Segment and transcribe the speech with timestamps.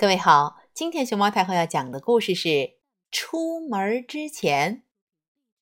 [0.00, 2.48] 各位好，今天熊猫太后要讲的故事是
[3.10, 4.76] 《出门之前》，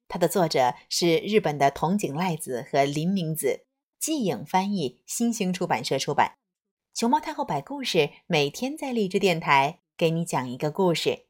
[0.07, 3.66] 它的作者是日本的桐井赖子和林明子，
[3.98, 6.38] 季影翻译，新星出版社出版。
[6.95, 11.27] 熊猫太后摆故事，每天在荔枝电台给你讲一个故事。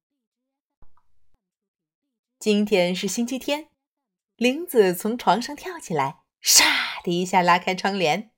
[2.38, 3.70] 今天是星期天，
[4.36, 8.32] 玲子从床上跳起来，唰的一下拉开窗帘，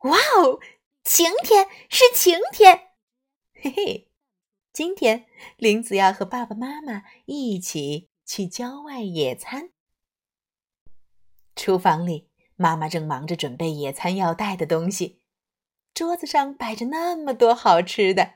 [0.00, 0.60] 哇哦，
[1.04, 2.90] 晴天是晴天，
[3.54, 4.09] 嘿嘿。
[4.72, 9.72] 今天，林子要和爸爸妈妈一起去郊外野餐。
[11.56, 15.20] 厨房里，妈妈正忙着准备野餐要带的东西。
[15.92, 18.34] 桌子上摆着那么多好吃的，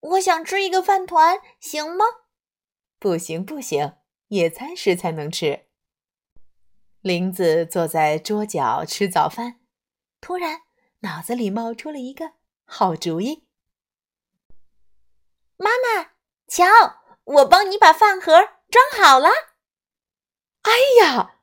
[0.00, 2.04] 我想吃一个饭团，行吗？
[2.98, 3.94] 不行，不行，
[4.28, 5.66] 野餐时才能吃。
[7.00, 9.60] 林子坐在桌角吃早饭，
[10.20, 10.62] 突然
[11.00, 12.32] 脑子里冒出了一个
[12.64, 13.46] 好主意。
[15.56, 16.12] 妈妈，
[16.58, 16.64] 瞧，
[17.22, 18.32] 我帮你把饭盒
[18.68, 19.28] 装好了。
[20.62, 21.36] 哎呀，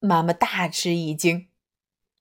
[0.00, 1.48] 妈妈大吃一惊。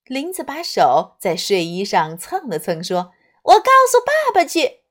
[0.03, 4.81] 林子把手在睡衣上蹭了蹭，说：“我告诉爸爸去。”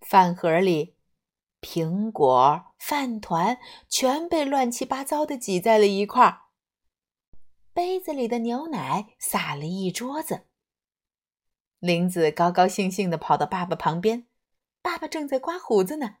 [0.00, 0.94] 饭盒里，
[1.60, 6.42] 苹果、饭团全被乱七八糟的挤在了一块儿。
[7.72, 10.46] 杯子里的牛奶洒了一桌子。
[11.80, 14.27] 林子高高兴兴的跑到爸爸旁边。
[14.80, 16.16] 爸爸正在刮胡子呢，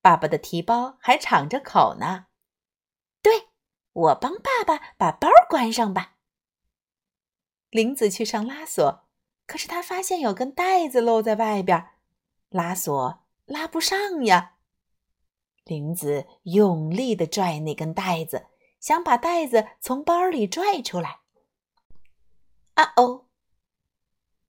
[0.00, 2.26] 爸爸的提包还敞着口呢。
[3.20, 3.48] 对，
[3.92, 6.16] 我帮爸爸把包关上吧。
[7.70, 9.04] 玲子去上拉锁，
[9.46, 11.90] 可是她发现有根带子露在外边，
[12.48, 14.56] 拉锁拉不上呀。
[15.64, 18.46] 玲子用力的拽那根带子，
[18.80, 21.20] 想把带子从包里拽出来。
[22.74, 23.26] 啊哦，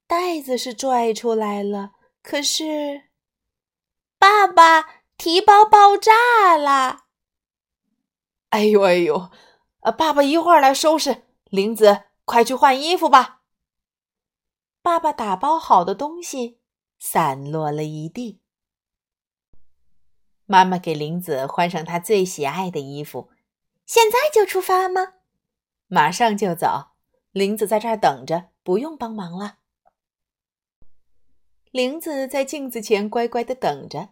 [0.06, 3.10] 带子是拽出来了，可是。
[4.44, 7.06] 爸爸提包爆炸了！
[8.50, 9.30] 哎呦哎呦，
[9.80, 9.90] 呃！
[9.90, 11.22] 爸爸一会儿来收拾。
[11.44, 13.40] 玲子，快去换衣服吧。
[14.82, 16.60] 爸爸打包好的东西
[16.98, 18.42] 散落了一地。
[20.44, 23.30] 妈妈给玲子换上她最喜爱的衣服。
[23.86, 25.14] 现在就出发吗？
[25.86, 26.90] 马上就走。
[27.32, 29.60] 玲子在这儿等着，不用帮忙了。
[31.70, 34.10] 玲子在镜子前乖乖的等着。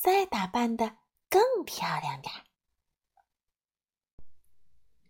[0.00, 0.96] 再打扮的
[1.28, 2.40] 更漂亮点儿。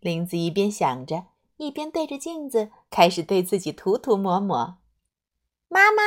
[0.01, 1.27] 玲子一边想着，
[1.59, 4.81] 一边对着镜子开始对自己涂涂抹抹。
[5.69, 6.03] 妈妈，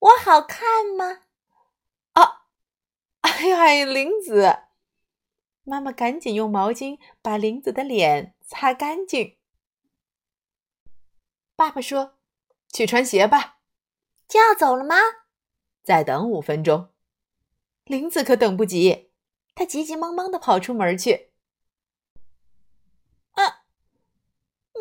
[0.00, 1.20] 我好看吗？
[2.14, 2.48] 啊！
[3.22, 4.64] 哎呀，玲子！
[5.62, 9.38] 妈妈赶紧用毛巾把玲子的脸擦干净。
[11.54, 12.18] 爸爸说
[12.74, 13.60] ：“去穿鞋吧。”
[14.26, 14.96] 就要走了吗？
[15.84, 16.93] 再等五分钟。
[17.84, 19.10] 玲子可等不及，
[19.54, 21.32] 她急急忙忙的跑出门去。
[23.32, 23.64] 啊，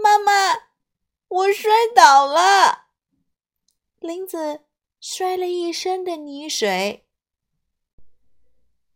[0.01, 0.31] 妈妈，
[1.27, 2.87] 我摔倒了！
[3.99, 4.65] 玲子
[4.99, 7.05] 摔了一身的泥水。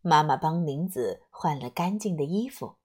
[0.00, 2.76] 妈妈帮玲子换了干净的衣服。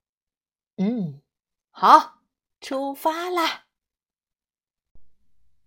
[0.78, 1.22] 嗯，
[1.69, 2.22] 好，
[2.59, 3.67] 出发啦！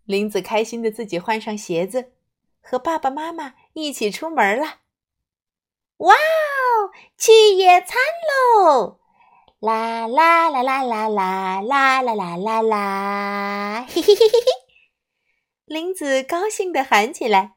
[0.04, 2.12] 玲子开心的自己换上鞋子，
[2.60, 4.80] 和爸爸妈妈一起出门了。
[5.98, 7.96] 哇哦，去野餐
[8.28, 8.98] 喽！
[9.60, 13.86] 啦啦啦啦啦啦啦啦啦啦啦！
[13.88, 14.46] 嘿嘿嘿嘿嘿！
[15.64, 17.54] 玲子高兴地喊起来，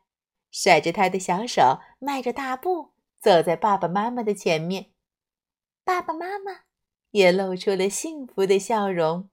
[0.52, 4.92] 甩着她的小手，迈着大步走在爸爸妈妈的前面。
[5.84, 6.62] 爸爸妈妈
[7.12, 9.30] 也露出了幸福的笑容。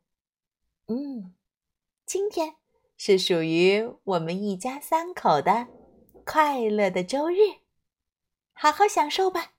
[0.89, 1.35] 嗯，
[2.05, 2.57] 今天
[2.97, 5.69] 是属于我们一家三口的
[6.25, 7.66] 快乐的周日。
[8.57, 9.56] 好好享受吧。